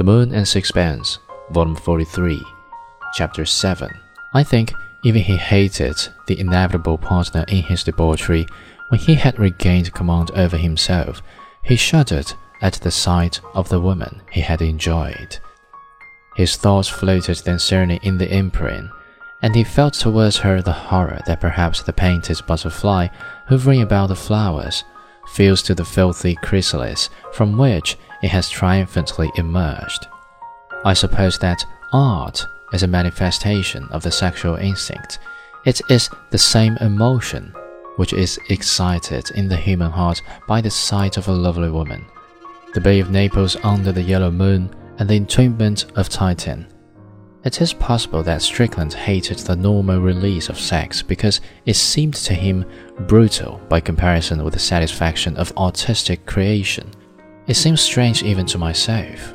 The 0.00 0.04
Moon 0.04 0.32
and 0.32 0.48
Sixpence, 0.48 1.18
Volume 1.50 1.76
43, 1.76 2.42
Chapter 3.12 3.44
7. 3.44 3.90
I 4.32 4.42
think 4.42 4.72
even 5.04 5.20
he 5.20 5.36
hated 5.36 6.08
the 6.26 6.40
inevitable 6.40 6.96
partner 6.96 7.44
in 7.48 7.64
his 7.64 7.84
debauchery. 7.84 8.46
When 8.88 8.98
he 8.98 9.16
had 9.16 9.38
regained 9.38 9.92
command 9.92 10.30
over 10.30 10.56
himself, 10.56 11.22
he 11.62 11.76
shuddered 11.76 12.32
at 12.62 12.80
the 12.80 12.90
sight 12.90 13.42
of 13.52 13.68
the 13.68 13.78
woman 13.78 14.22
he 14.30 14.40
had 14.40 14.62
enjoyed. 14.62 15.36
His 16.34 16.56
thoughts 16.56 16.88
floated 16.88 17.36
then 17.44 17.58
certainly 17.58 18.00
in 18.02 18.16
the 18.16 18.32
empyrean, 18.32 18.90
and 19.42 19.54
he 19.54 19.64
felt 19.64 19.92
towards 19.92 20.38
her 20.38 20.62
the 20.62 20.72
horror 20.72 21.20
that 21.26 21.42
perhaps 21.42 21.82
the 21.82 21.92
painted 21.92 22.40
butterfly 22.46 23.08
hovering 23.48 23.82
about 23.82 24.06
the 24.06 24.16
flowers 24.16 24.82
feels 25.26 25.60
to 25.64 25.74
the 25.74 25.84
filthy 25.84 26.36
chrysalis 26.36 27.10
from 27.32 27.58
which 27.58 27.98
it 28.22 28.28
has 28.28 28.48
triumphantly 28.48 29.30
emerged. 29.36 30.06
I 30.84 30.94
suppose 30.94 31.38
that 31.38 31.64
art 31.92 32.46
is 32.72 32.82
a 32.82 32.88
manifestation 32.88 33.84
of 33.90 34.02
the 34.02 34.10
sexual 34.10 34.56
instinct. 34.56 35.18
It 35.66 35.80
is 35.88 36.08
the 36.30 36.38
same 36.38 36.76
emotion 36.78 37.54
which 37.96 38.12
is 38.12 38.38
excited 38.48 39.30
in 39.32 39.48
the 39.48 39.56
human 39.56 39.90
heart 39.90 40.22
by 40.48 40.60
the 40.60 40.70
sight 40.70 41.16
of 41.16 41.28
a 41.28 41.32
lovely 41.32 41.70
woman. 41.70 42.06
The 42.72 42.80
Bay 42.80 43.00
of 43.00 43.10
Naples 43.10 43.56
under 43.62 43.92
the 43.92 44.02
yellow 44.02 44.30
moon 44.30 44.74
and 44.98 45.08
the 45.08 45.16
entombment 45.16 45.86
of 45.96 46.08
Titian. 46.08 46.66
It 47.42 47.60
is 47.60 47.72
possible 47.72 48.22
that 48.22 48.42
Strickland 48.42 48.92
hated 48.92 49.38
the 49.38 49.56
normal 49.56 49.98
release 49.98 50.48
of 50.48 50.58
sex 50.58 51.02
because 51.02 51.40
it 51.64 51.74
seemed 51.74 52.14
to 52.14 52.34
him 52.34 52.64
brutal 53.00 53.60
by 53.68 53.80
comparison 53.80 54.44
with 54.44 54.52
the 54.52 54.60
satisfaction 54.60 55.36
of 55.36 55.52
artistic 55.56 56.26
creation. 56.26 56.90
It 57.50 57.56
seems 57.56 57.80
strange 57.80 58.22
even 58.22 58.46
to 58.46 58.58
myself. 58.58 59.34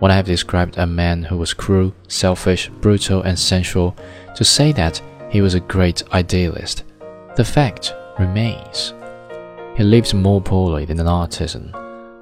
When 0.00 0.10
I 0.10 0.16
have 0.16 0.26
described 0.26 0.76
a 0.76 0.88
man 0.88 1.22
who 1.22 1.36
was 1.36 1.54
cruel, 1.54 1.94
selfish, 2.08 2.68
brutal, 2.80 3.22
and 3.22 3.38
sensual, 3.38 3.94
to 4.34 4.44
say 4.44 4.72
that 4.72 5.00
he 5.30 5.40
was 5.40 5.54
a 5.54 5.60
great 5.60 6.02
idealist, 6.12 6.82
the 7.36 7.44
fact 7.44 7.94
remains. 8.18 8.92
He 9.76 9.84
lived 9.84 10.12
more 10.14 10.40
poorly 10.40 10.84
than 10.84 10.98
an 10.98 11.06
artisan. 11.06 11.72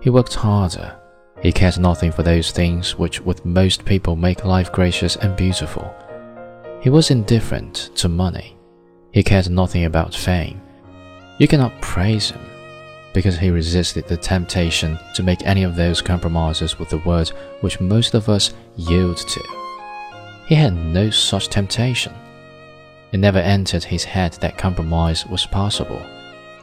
He 0.03 0.11
worked 0.11 0.35
harder. 0.35 1.01
He 1.41 1.51
cared 1.51 1.79
nothing 1.79 2.13
for 2.13 2.23
those 2.23 2.51
things 2.51 2.99
which 2.99 3.23
with 3.23 3.47
most 3.47 3.87
people 3.87 4.17
make 4.17 4.45
life 4.45 4.71
gracious 4.71 5.17
and 5.17 5.35
beautiful. 5.35 5.91
He 6.83 6.91
was 6.91 7.11
indifferent 7.11 7.89
to 7.95 8.11
money. 8.11 8.59
He 9.13 9.23
cared 9.23 9.49
nothing 9.49 9.87
about 9.87 10.15
fame. 10.15 10.61
You 11.39 11.49
cannot 11.49 11.81
praise 11.81 12.33
him 12.33 12.52
because 13.13 13.39
he 13.39 13.51
resisted 13.51 14.07
the 14.07 14.17
temptation 14.17 14.99
to 15.15 15.23
make 15.23 15.45
any 15.45 15.63
of 15.63 15.77
those 15.77 16.01
compromises 16.01 16.79
with 16.79 16.89
the 16.89 16.99
world 16.99 17.31
which 17.61 17.81
most 17.81 18.15
of 18.15 18.29
us 18.29 18.55
yield 18.77 19.17
to. 19.17 19.43
He 20.47 20.55
had 20.55 20.75
no 20.75 21.11
such 21.11 21.49
temptation. 21.49 22.13
It 23.13 23.19
never 23.19 23.39
entered 23.39 23.85
his 23.85 24.05
head 24.05 24.33
that 24.35 24.59
compromise 24.59 25.27
was 25.27 25.47
possible. 25.47 26.03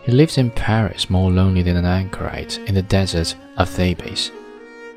He 0.03 0.11
lived 0.11 0.37
in 0.37 0.49
Paris 0.51 1.09
more 1.09 1.31
lonely 1.31 1.61
than 1.61 1.77
an 1.77 1.85
anchorite 1.85 2.57
in 2.59 2.75
the 2.75 2.81
desert 2.81 3.35
of 3.57 3.69
Thebes. 3.69 4.31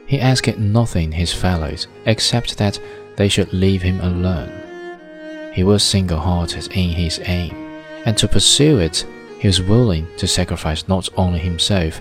He 0.07 0.21
asked 0.21 0.59
nothing 0.59 1.13
his 1.13 1.33
fellows 1.33 1.87
except 2.07 2.57
that 2.59 2.81
they 3.17 3.29
should 3.29 3.53
leave 3.53 3.83
him 3.83 4.01
alone. 4.01 5.53
He 5.53 5.65
was 5.65 5.83
single 5.83 6.19
hearted 6.19 6.67
in 6.73 6.91
his 6.91 7.21
aim, 7.25 7.55
and 8.07 8.17
to 8.17 8.27
pursue 8.29 8.79
it 8.79 9.07
he 9.43 9.49
was 9.49 9.61
willing 9.61 10.07
to 10.19 10.29
sacrifice 10.29 10.87
not 10.87 11.09
only 11.17 11.41
himself, 11.41 12.01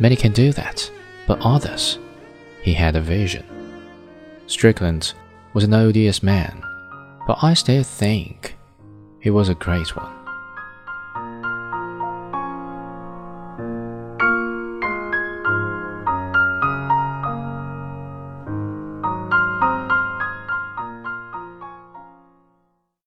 many 0.00 0.16
can 0.16 0.32
do 0.32 0.50
that, 0.50 0.90
but 1.24 1.38
others. 1.40 2.00
He 2.62 2.74
had 2.74 2.96
a 2.96 3.00
vision. 3.00 3.44
Strickland 4.48 5.14
was 5.52 5.62
an 5.62 5.72
odious 5.72 6.20
man, 6.20 6.60
but 7.28 7.38
I 7.44 7.54
still 7.54 7.84
think 7.84 8.56
he 9.20 9.30
was 9.30 9.48
a 9.48 9.54
great 9.54 9.94
one. 9.94 10.19